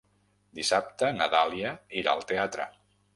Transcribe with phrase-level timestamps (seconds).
[0.59, 2.67] Dissabte na Dàlia irà al teatre.